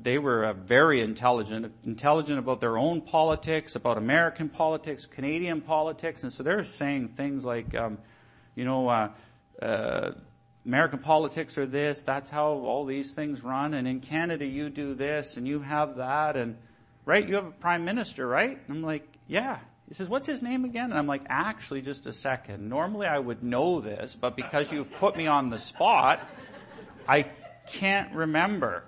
[0.00, 6.22] they were uh, very intelligent, intelligent about their own politics, about American politics, Canadian politics,
[6.22, 7.98] and so they're saying things like, um,
[8.54, 9.10] you know, uh,
[9.60, 10.12] uh,
[10.66, 14.94] American politics are this, that's how all these things run, and in Canada you do
[14.94, 16.56] this and you have that, and
[17.04, 18.58] right, you have a prime minister, right?
[18.68, 20.90] I'm like, yeah, he says, what's his name again?
[20.90, 22.68] And I'm like, actually, just a second.
[22.68, 26.20] Normally I would know this, but because you've put me on the spot,
[27.08, 27.30] I
[27.66, 28.84] can't remember.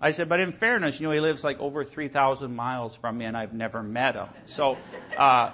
[0.00, 3.24] I said, but in fairness, you know, he lives like over 3,000 miles from me
[3.24, 4.28] and I've never met him.
[4.46, 4.78] So,
[5.16, 5.50] uh,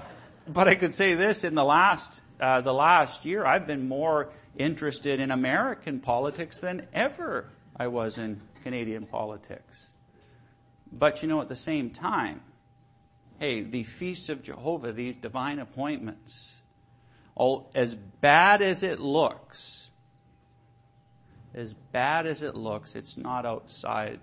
[0.47, 4.31] but I could say this in the last, uh, the last year, I've been more
[4.59, 9.93] interested in American politics than ever I was in Canadian politics.
[10.93, 12.43] But you know, at the same time,
[13.39, 16.57] hey, the feast of Jehovah, these divine appointments,
[17.35, 19.91] all, as bad as it looks,
[21.55, 24.21] as bad as it looks, it's not outside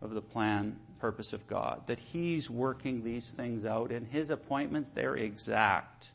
[0.00, 1.86] of the plan, purpose of God.
[1.86, 6.12] That He's working these things out and His appointments, they're exact.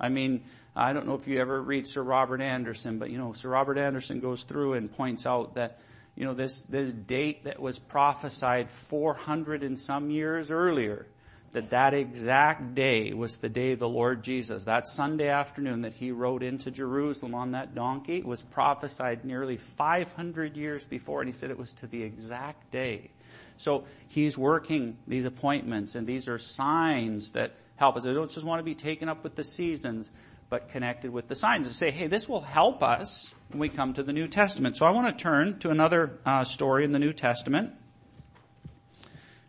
[0.00, 0.44] I mean,
[0.76, 3.78] I don't know if you ever read Sir Robert Anderson, but you know, Sir Robert
[3.78, 5.78] Anderson goes through and points out that,
[6.16, 11.06] you know, this, this date that was prophesied 400 and some years earlier,
[11.52, 16.10] that that exact day was the day the Lord Jesus, that Sunday afternoon that he
[16.10, 21.52] rode into Jerusalem on that donkey, was prophesied nearly 500 years before, and he said
[21.52, 23.10] it was to the exact day.
[23.56, 28.06] So he's working these appointments, and these are signs that help us.
[28.06, 30.10] I don't just want to be taken up with the seasons,
[30.48, 33.94] but connected with the signs and say, hey, this will help us when we come
[33.94, 34.76] to the New Testament.
[34.76, 37.72] So I want to turn to another uh, story in the New Testament,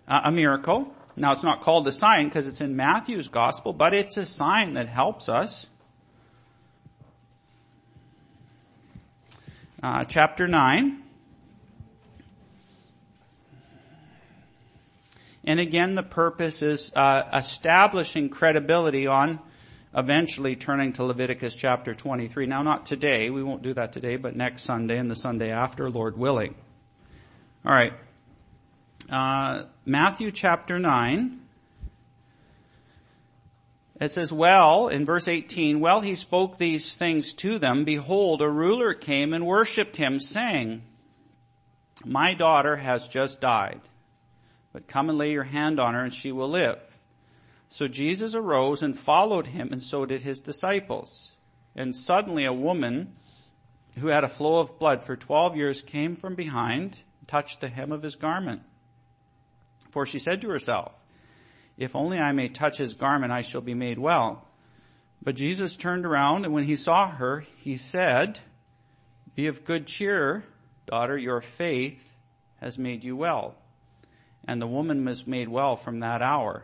[0.08, 0.94] uh, a miracle.
[1.16, 4.74] Now it's not called a sign because it's in Matthew's gospel, but it's a sign
[4.74, 5.68] that helps us.
[9.82, 11.04] Uh, chapter 9.
[15.46, 19.40] And again, the purpose is uh, establishing credibility on
[19.96, 22.48] eventually turning to Leviticus chapter 23.
[22.48, 23.30] Now, not today.
[23.30, 26.56] We won't do that today, but next Sunday and the Sunday after, Lord willing.
[27.66, 27.94] All right.
[29.10, 31.42] Uh, Matthew chapter 9.
[34.02, 37.86] It says, well, in verse 18, well, he spoke these things to them.
[37.86, 40.82] Behold, a ruler came and worshipped him, saying,
[42.04, 43.80] my daughter has just died,
[44.76, 47.00] but come and lay your hand on her and she will live.
[47.70, 51.38] So Jesus arose and followed him and so did his disciples.
[51.78, 53.16] And suddenly a woman
[54.00, 57.94] who had a flow of blood for 12 years came from behind, touched the hem
[57.94, 58.64] of his garment.
[59.92, 60.92] For she said to herself,
[61.78, 64.46] if only I may touch his garment, I shall be made well.
[65.24, 68.42] But Jesus turned around and when he saw her, he said,
[69.36, 70.44] be of good cheer,
[70.86, 72.18] daughter, your faith
[72.58, 73.56] has made you well.
[74.48, 76.64] And the woman was made well from that hour.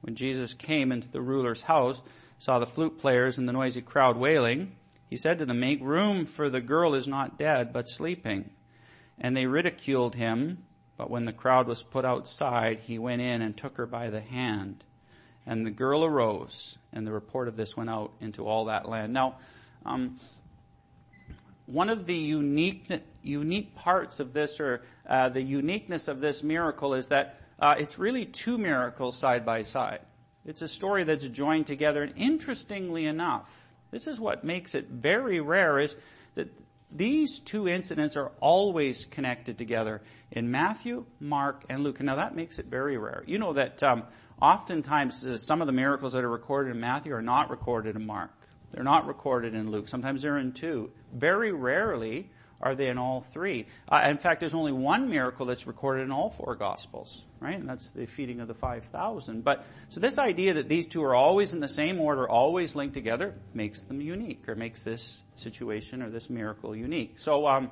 [0.00, 2.02] When Jesus came into the ruler's house,
[2.38, 4.76] saw the flute players and the noisy crowd wailing,
[5.08, 8.50] he said to them, make room for the girl is not dead, but sleeping.
[9.18, 10.64] And they ridiculed him.
[10.96, 14.20] But when the crowd was put outside, he went in and took her by the
[14.20, 14.84] hand.
[15.44, 19.12] And the girl arose, and the report of this went out into all that land.
[19.12, 19.36] Now,
[19.84, 20.18] um,
[21.72, 22.88] one of the unique
[23.22, 27.98] unique parts of this, or uh, the uniqueness of this miracle, is that uh, it's
[27.98, 30.00] really two miracles side by side.
[30.44, 35.40] It's a story that's joined together, and interestingly enough, this is what makes it very
[35.40, 35.96] rare: is
[36.34, 36.48] that
[36.90, 42.00] these two incidents are always connected together in Matthew, Mark, and Luke.
[42.00, 43.24] Now that makes it very rare.
[43.26, 44.02] You know that um,
[44.42, 48.06] oftentimes uh, some of the miracles that are recorded in Matthew are not recorded in
[48.06, 48.30] Mark.
[48.72, 49.88] They're not recorded in Luke.
[49.88, 50.90] Sometimes they're in two.
[51.12, 52.30] Very rarely
[52.62, 53.66] are they in all three.
[53.88, 57.58] Uh, in fact, there's only one miracle that's recorded in all four Gospels, right?
[57.58, 59.42] And that's the feeding of the 5,000.
[59.42, 62.94] But, so this idea that these two are always in the same order, always linked
[62.94, 67.18] together, makes them unique, or makes this situation or this miracle unique.
[67.18, 67.70] So, um,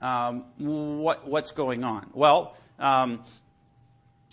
[0.00, 2.08] um, what, what's going on?
[2.12, 3.24] Well, um,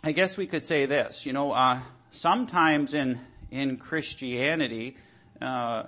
[0.03, 1.79] I guess we could say this, you know, uh,
[2.11, 3.19] sometimes in,
[3.51, 4.97] in Christianity,
[5.41, 5.83] uh,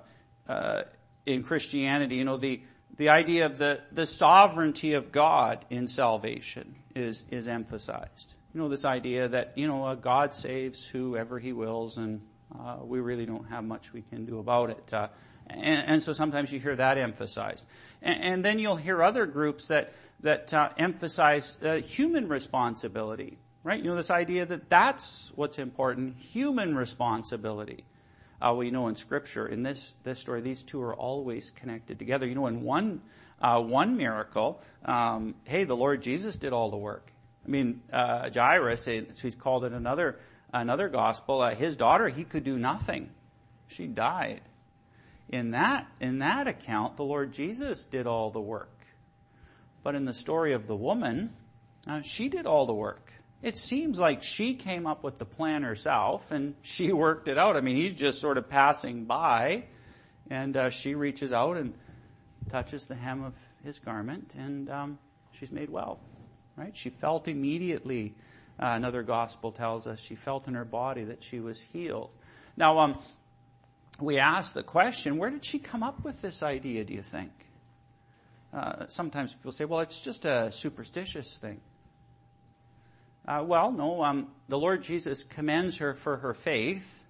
[0.48, 0.84] uh,
[1.26, 2.62] in Christianity, you know, the,
[2.98, 8.36] the idea of the, the sovereignty of God in salvation is, is emphasized.
[8.54, 12.22] You know, this idea that, you know, uh, God saves whoever he wills and
[12.58, 14.94] uh, we really don't have much we can do about it.
[14.94, 15.08] Uh,
[15.48, 17.66] and, and, so sometimes you hear that emphasized.
[18.02, 23.80] And, and then you'll hear other groups that, that uh, emphasize uh, human responsibility, right?
[23.80, 27.86] You know, this idea that that's what's important, human responsibility.
[28.42, 32.26] Uh, we know in scripture, in this, this story, these two are always connected together.
[32.26, 33.02] You know, in one,
[33.40, 37.12] uh, one miracle, um, hey, the Lord Jesus did all the work.
[37.46, 40.20] I mean, uh, Jairus, he's called it another,
[40.52, 43.12] another gospel, uh, his daughter, he could do nothing.
[43.68, 44.42] She died.
[45.30, 48.86] In that, in that account, the Lord Jesus did all the work.
[49.84, 51.34] But in the story of the woman,
[51.88, 53.14] uh, she did all the work.
[53.42, 57.58] It seems like she came up with the plan herself and she worked it out.
[57.58, 59.66] I mean, he's just sort of passing by
[60.30, 61.74] and uh, she reaches out and
[62.50, 65.00] touches the hem of his garment and um,
[65.32, 66.00] she's made well,
[66.56, 66.76] right?
[66.78, 68.14] She felt immediately,
[68.60, 72.12] uh, another gospel tells us, she felt in her body that she was healed.
[72.56, 73.00] Now, um,
[74.00, 77.32] we ask the question, where did she come up with this idea, do you think?
[78.54, 81.62] Uh, sometimes people say, well, it's just a superstitious thing.
[83.28, 87.06] Uh, well, no, um, the Lord Jesus commends her for her faith.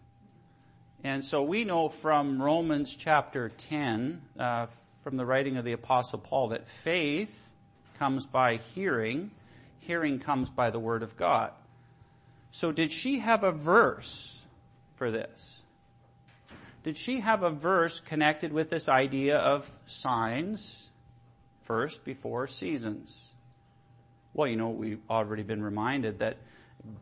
[1.04, 4.68] And so we know from Romans chapter 10, uh,
[5.04, 7.54] from the writing of the apostle Paul, that faith
[7.98, 9.32] comes by hearing,
[9.80, 11.52] hearing comes by the word of God.
[12.52, 14.46] So did she have a verse
[14.96, 15.64] for this?
[16.84, 20.90] Did she have a verse connected with this idea of signs
[21.62, 23.31] first before seasons?
[24.34, 26.38] Well, you know, we've already been reminded that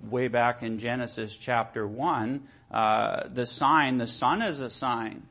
[0.02, 5.24] way back in Genesis chapter 1, uh, the sign, the sun is a sign,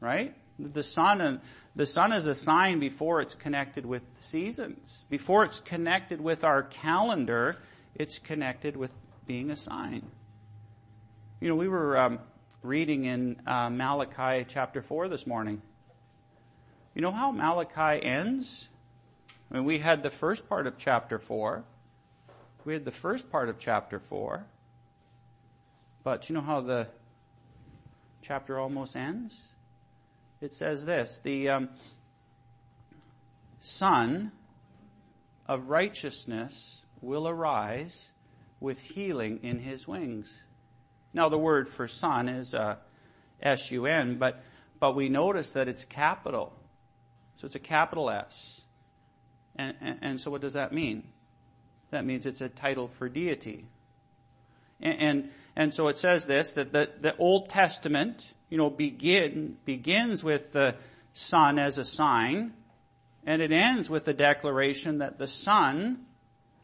[0.00, 0.34] right?
[0.58, 1.40] The sun
[1.74, 5.04] the sun is a sign before it's connected with seasons.
[5.10, 7.58] Before it's connected with our calendar,
[7.94, 8.92] it's connected with
[9.26, 10.10] being a sign.
[11.38, 12.18] You know, we were um,
[12.62, 15.60] reading in uh, Malachi chapter 4 this morning.
[16.94, 18.68] You know how Malachi ends?
[19.50, 21.64] I mean, we had the first part of chapter 4.
[22.64, 24.44] We had the first part of chapter 4.
[26.02, 26.88] But you know how the
[28.22, 29.48] chapter almost ends?
[30.40, 31.68] It says this, the um,
[33.66, 34.30] Sun
[35.48, 38.10] of righteousness will arise
[38.60, 40.42] with healing in his wings.
[41.12, 42.76] Now the word for sun is uh,
[43.42, 44.40] S-U-N, but,
[44.78, 46.52] but we notice that it's capital.
[47.38, 48.62] So it's a capital S.
[49.56, 51.04] And, and, so what does that mean?
[51.90, 53.64] That means it's a title for deity.
[54.80, 59.56] And, and, and so it says this, that the, the Old Testament, you know, begin,
[59.64, 60.74] begins with the
[61.14, 62.52] sun as a sign,
[63.24, 66.04] and it ends with the declaration that the sun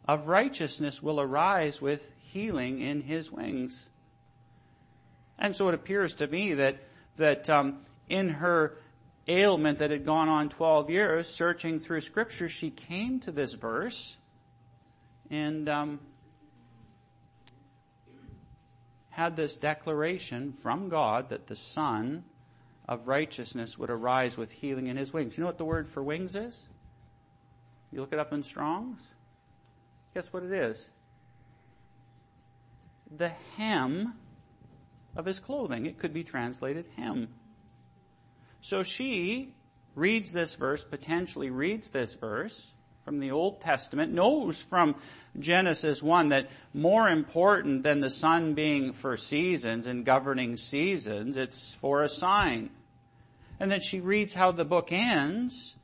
[0.06, 3.88] of righteousness will arise with healing in his wings.
[5.38, 6.76] And so it appears to me that,
[7.16, 7.78] that um,
[8.08, 8.76] in her
[9.28, 14.18] ailment that had gone on 12 years, searching through scripture, she came to this verse
[15.30, 16.00] and um,
[19.10, 22.24] had this declaration from God that the Sun
[22.88, 25.36] of righteousness would arise with healing in his wings.
[25.36, 26.68] You know what the word for wings is?
[27.90, 29.12] You look it up in Strong's?
[30.14, 30.90] Guess what it is?
[33.16, 34.14] The hem
[35.14, 35.86] of his clothing.
[35.86, 37.28] It could be translated hem.
[38.62, 39.54] So she
[39.94, 42.72] reads this verse, potentially reads this verse
[43.04, 44.94] from the Old Testament, knows from
[45.38, 51.74] Genesis 1 that more important than the sun being for seasons and governing seasons, it's
[51.74, 52.70] for a sign.
[53.58, 55.76] And then she reads how the book ends,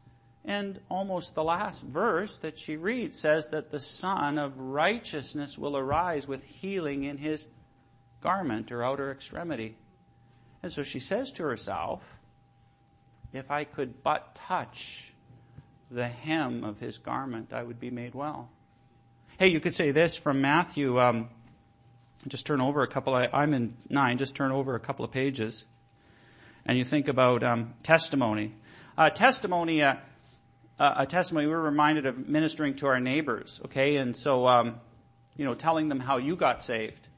[0.45, 5.77] and almost the last verse that she reads says that the Sun of righteousness will
[5.77, 7.49] arise with healing in his
[8.21, 9.77] garment or outer extremity.
[10.63, 12.18] And so she says to herself,
[13.39, 15.15] if I could but touch
[15.91, 18.51] the hem of his garment, I would be made well.
[19.39, 21.01] Hey, you could say this from Matthew.
[21.01, 21.31] Um,
[22.27, 23.15] just turn over a couple.
[23.15, 24.19] I, am in nine.
[24.19, 25.65] Just turn over a couple of pages,
[26.67, 28.55] and you think about um, testimony.
[28.97, 29.83] Uh, testimony.
[29.83, 29.95] Uh,
[30.79, 31.47] uh, a testimony.
[31.47, 33.61] We're reminded of ministering to our neighbors.
[33.65, 34.81] Okay, and so um,
[35.37, 37.09] you know, telling them how you got saved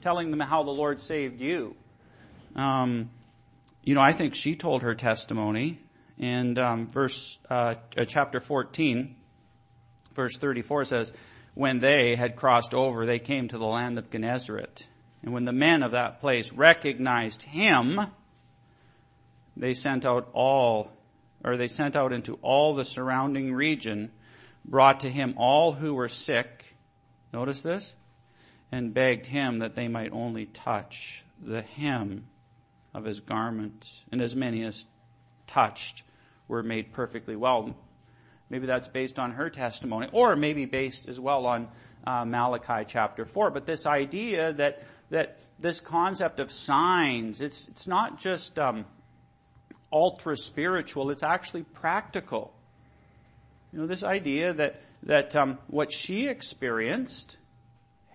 [0.00, 1.76] telling them how the Lord saved you.
[2.54, 3.10] Um,
[3.82, 5.80] you know, I think she told her testimony
[6.18, 9.14] and um, verse uh, chapter 14,
[10.14, 11.12] verse 34 says,
[11.54, 14.86] "When they had crossed over, they came to the land of Gennesaret,
[15.22, 18.00] and when the men of that place recognized him,
[19.56, 20.92] they sent out all,
[21.44, 24.10] or they sent out into all the surrounding region,
[24.64, 26.76] brought to him all who were sick.
[27.32, 27.94] Notice this."
[28.70, 32.26] and begged him that they might only touch the hem
[32.94, 33.88] of his garment.
[34.10, 34.86] And as many as
[35.46, 36.02] touched
[36.46, 37.74] were made perfectly well.
[38.50, 41.68] Maybe that's based on her testimony, or maybe based as well on
[42.06, 43.50] uh, Malachi chapter 4.
[43.50, 48.86] But this idea that, that this concept of signs, it's, it's not just um,
[49.92, 52.54] ultra spiritual, it's actually practical.
[53.72, 57.36] You know, this idea that, that um, what she experienced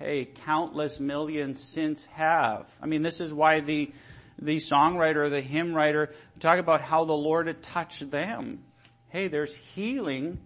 [0.03, 2.69] hey, countless millions since have.
[2.81, 3.91] I mean, this is why the,
[4.39, 8.63] the songwriter, the hymn writer, talk about how the Lord touched them.
[9.09, 10.39] Hey, there's healing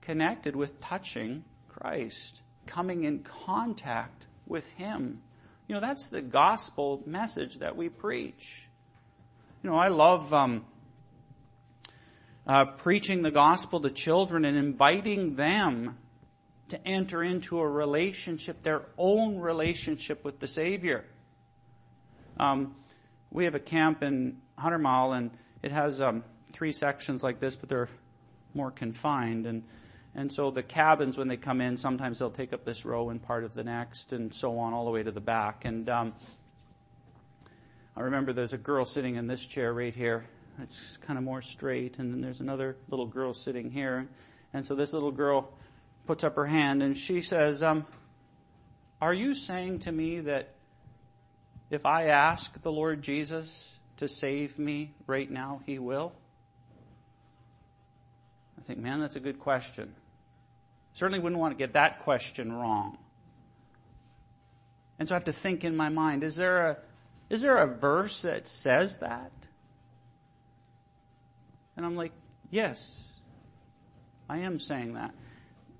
[0.00, 5.22] connected with touching Christ, coming in contact with Him.
[5.66, 8.68] You know, that's the gospel message that we preach.
[9.62, 10.64] You know, I love um,
[12.46, 15.98] uh, preaching the gospel to children and inviting them
[16.68, 21.04] to enter into a relationship, their own relationship with the Savior.
[22.38, 22.74] Um,
[23.32, 25.30] we have a camp in Hundred Mile, and
[25.62, 27.88] it has um, three sections like this, but they're
[28.54, 29.46] more confined.
[29.46, 29.64] And
[30.14, 33.22] and so the cabins, when they come in, sometimes they'll take up this row and
[33.22, 35.64] part of the next, and so on, all the way to the back.
[35.64, 36.12] And um,
[37.96, 40.24] I remember there's a girl sitting in this chair right here.
[40.60, 44.06] It's kind of more straight, and then there's another little girl sitting here.
[44.52, 45.50] And so this little girl
[46.06, 47.86] puts up her hand and she says, um,
[49.00, 50.54] are you saying to me that
[51.72, 56.12] if I ask the Lord Jesus to save me right now, He will?
[58.58, 59.94] I think, man, that's a good question.
[60.92, 62.98] Certainly wouldn't want to get that question wrong.
[64.98, 66.76] And so I have to think in my mind, is there a,
[67.30, 69.32] is there a verse that says that?
[71.76, 72.12] And I'm like,
[72.50, 73.20] yes,
[74.28, 75.14] I am saying that.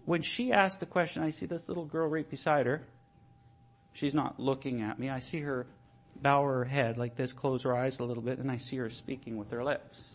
[0.06, 2.82] When she asked the question, I see this little girl right beside her.
[3.92, 5.10] She's not looking at me.
[5.10, 5.66] I see her
[6.22, 8.90] bow her head like this, close her eyes a little bit, and I see her
[8.90, 10.14] speaking with her lips.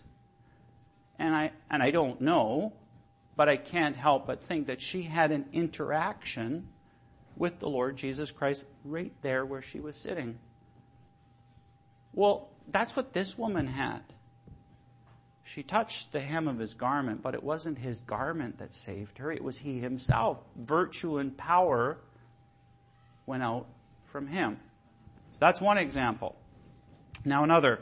[1.19, 2.73] And I, and I don't know,
[3.35, 6.69] but I can't help but think that she had an interaction
[7.35, 10.39] with the Lord Jesus Christ right there where she was sitting.
[12.13, 14.01] Well, that's what this woman had.
[15.43, 19.31] She touched the hem of his garment, but it wasn't his garment that saved her.
[19.31, 20.39] It was he himself.
[20.57, 21.99] Virtue and power
[23.25, 23.67] went out
[24.07, 24.59] from him.
[25.37, 26.35] So that's one example.
[27.23, 27.79] Now another.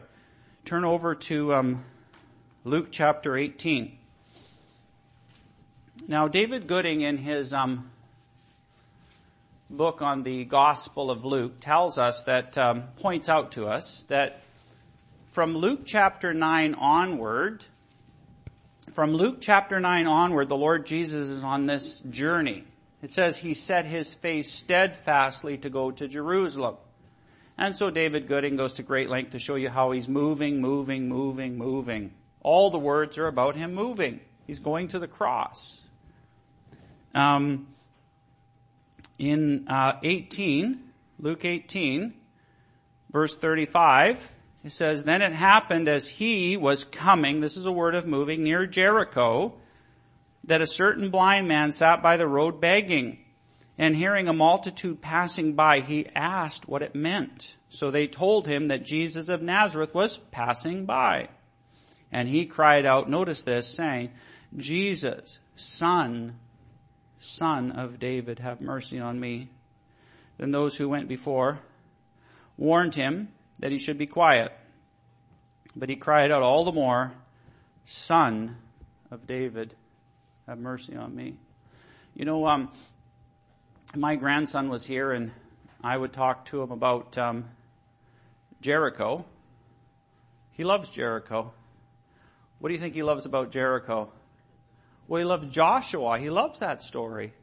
[0.66, 1.86] Turn over to um,
[2.66, 3.98] Luke chapter 18.
[6.06, 7.92] Now David Gooding in his um,
[9.70, 14.42] book on the Gospel of Luke tells us that, um, points out to us that
[15.28, 17.64] from Luke chapter 9 onward,
[18.92, 22.66] from Luke chapter 9 onward, the Lord Jesus is on this journey.
[23.02, 26.76] It says he set his face steadfastly to go to Jerusalem.
[27.58, 31.08] And so David Gooding goes to great length to show you how he's moving, moving,
[31.08, 32.14] moving, moving.
[32.42, 34.20] All the words are about him moving.
[34.46, 35.82] He's going to the cross.
[37.14, 37.68] Um,
[39.18, 40.80] in uh, 18,
[41.20, 42.14] Luke 18,
[43.10, 44.34] verse 35,
[44.66, 48.44] it says, Then it happened as he was coming, this is a word of moving,
[48.44, 49.54] near Jericho,
[50.44, 53.25] that a certain blind man sat by the road begging.
[53.78, 57.58] And hearing a multitude passing by, he asked what it meant.
[57.70, 61.28] So they told him that Jesus of Nazareth was passing by.
[62.12, 64.12] And he cried out, notice this, saying,
[64.56, 66.40] Jesus, son
[67.26, 69.50] son of David, have mercy on me.
[70.38, 71.60] Then those who went before
[72.58, 74.52] warned him that he should be quiet.
[75.76, 77.14] But he cried out all the more,
[77.86, 78.58] son
[79.12, 79.76] of David,
[80.48, 81.38] have mercy on me.
[82.14, 82.72] You know, um,
[83.96, 85.32] my grandson was here and
[85.84, 87.46] I would talk to him about um,
[88.62, 89.26] Jericho.
[90.52, 91.54] He loves Jericho.
[92.60, 94.12] What do you think he loves about Jericho?
[95.08, 96.18] Well, he loves Joshua.
[96.18, 97.34] He loves that story.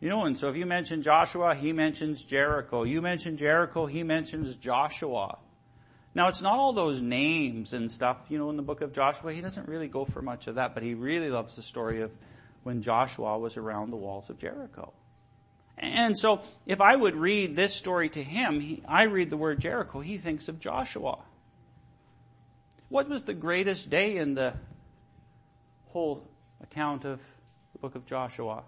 [0.00, 2.82] You know, and so if you mention Joshua, he mentions Jericho.
[2.82, 5.38] You mention Jericho, he mentions Joshua.
[6.14, 9.32] Now it's not all those names and stuff, you know, in the book of Joshua.
[9.32, 12.12] He doesn't really go for much of that, but he really loves the story of
[12.62, 14.92] when Joshua was around the walls of Jericho.
[15.76, 19.60] And so if I would read this story to him, he, I read the word
[19.60, 21.18] Jericho, he thinks of Joshua.
[22.88, 24.54] What was the greatest day in the
[25.94, 26.20] whole
[26.60, 27.20] account of
[27.72, 28.64] the book of Joshua.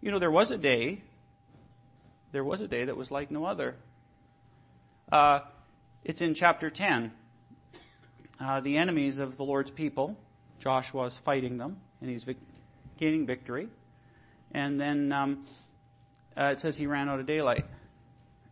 [0.00, 1.02] You know, there was a day,
[2.30, 3.74] there was a day that was like no other.
[5.10, 5.40] Uh,
[6.04, 7.10] it's in chapter 10.
[8.38, 10.16] Uh, the enemies of the Lord's people,
[10.60, 12.38] Joshua is fighting them, and he's vic-
[12.96, 13.66] gaining victory.
[14.52, 15.44] And then um,
[16.40, 17.66] uh, it says he ran out of daylight.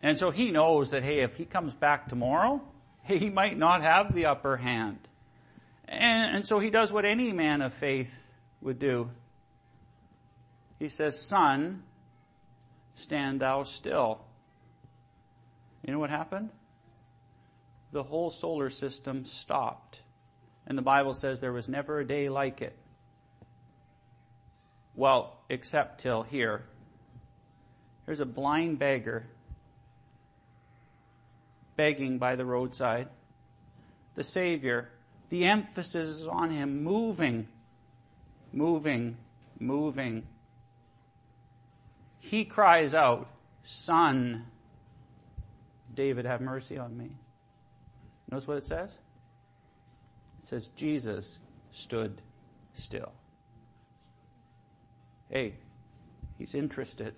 [0.02, 2.60] And so he knows that, hey, if he comes back tomorrow,
[3.04, 4.98] he might not have the upper hand.
[5.88, 8.30] And, and so he does what any man of faith
[8.60, 9.10] would do.
[10.78, 11.82] He says, sun,
[12.94, 14.20] stand thou still.
[15.84, 16.50] You know what happened?
[17.90, 20.02] The whole solar system stopped.
[20.66, 22.76] And the Bible says there was never a day like it.
[24.94, 26.64] Well, except till here.
[28.08, 29.26] There's a blind beggar
[31.76, 33.08] begging by the roadside.
[34.14, 34.88] The Savior,
[35.28, 37.48] the emphasis is on him moving
[38.50, 39.18] moving,
[39.58, 40.26] moving.
[42.18, 43.28] He cries out,
[43.62, 44.46] Son,
[45.94, 47.10] David, have mercy on me.
[48.30, 48.98] Notice what it says?
[50.40, 51.40] It says, Jesus
[51.72, 52.22] stood
[52.74, 53.12] still.
[55.28, 55.56] Hey,
[56.38, 57.14] he's interested.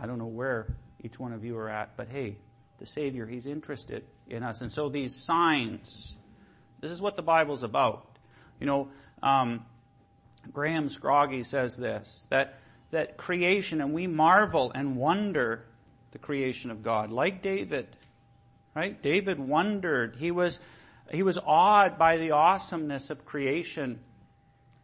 [0.00, 0.74] I don't know where
[1.04, 2.38] each one of you are at, but hey,
[2.78, 4.62] the Savior, he's interested in us.
[4.62, 6.16] And so these signs,
[6.80, 8.06] this is what the Bible's about.
[8.58, 8.88] You know,
[9.22, 9.66] um,
[10.50, 12.58] Graham Scroggie says this, that,
[12.92, 15.66] that creation, and we marvel and wonder
[16.12, 17.94] the creation of God, like David,
[18.74, 19.00] right?
[19.02, 20.16] David wondered.
[20.16, 20.60] He was,
[21.12, 24.00] he was awed by the awesomeness of creation.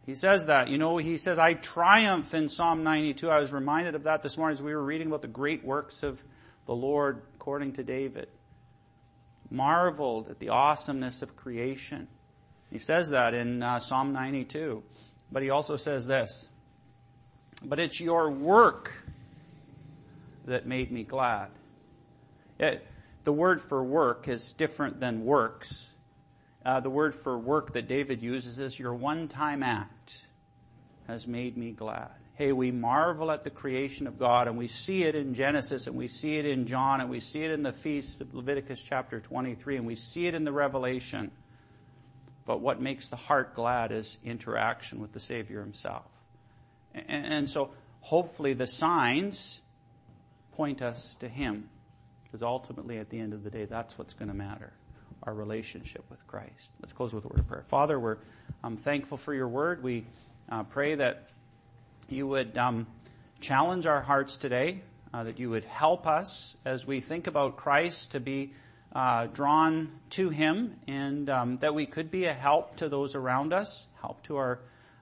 [0.07, 3.29] He says that, you know, he says, I triumph in Psalm 92.
[3.29, 6.01] I was reminded of that this morning as we were reading about the great works
[6.01, 6.23] of
[6.65, 8.29] the Lord according to David.
[9.51, 12.07] Marveled at the awesomeness of creation.
[12.71, 14.81] He says that in uh, Psalm 92.
[15.29, 16.47] But he also says this,
[17.61, 19.03] but it's your work
[20.45, 21.49] that made me glad.
[22.59, 22.87] It,
[23.25, 25.91] the word for work is different than works.
[26.65, 29.95] Uh, the word for work that David uses is your one-time act
[31.07, 32.09] has made me glad.
[32.35, 35.95] Hey, we marvel at the creation of God and we see it in Genesis and
[35.95, 39.19] we see it in John and we see it in the feast of Leviticus chapter
[39.19, 41.31] 23 and we see it in the Revelation.
[42.45, 46.05] But what makes the heart glad is interaction with the Savior himself.
[46.93, 49.61] And, and so hopefully the signs
[50.57, 51.69] point us to Him.
[52.23, 54.73] Because ultimately at the end of the day, that's what's going to matter.
[55.23, 56.71] Our relationship with Christ.
[56.81, 57.63] Let's close with a word of prayer.
[57.63, 58.17] Father, we're
[58.63, 59.81] um, thankful for your word.
[59.83, 60.05] We
[60.49, 61.29] uh, pray that
[62.09, 62.87] you would um,
[63.39, 64.81] challenge our hearts today,
[65.13, 68.53] uh, that you would help us as we think about Christ to be
[68.93, 73.53] uh, drawn to Him, and um, that we could be a help to those around
[73.53, 74.59] us, help to our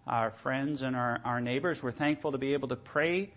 [0.08, 1.82] our friends and our, our neighbors.
[1.82, 3.32] We're thankful to be able to pray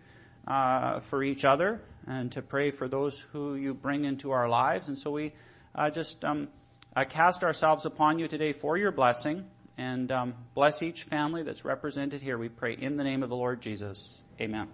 [0.47, 4.89] uh, for each other and to pray for those who you bring into our lives.
[4.89, 5.33] And so we
[5.75, 6.49] uh, just um,
[6.95, 9.47] uh, cast ourselves upon you today for your blessing
[9.79, 12.37] and um, bless each family that's represented here.
[12.37, 14.21] We pray in the name of the Lord Jesus.
[14.41, 14.69] Amen.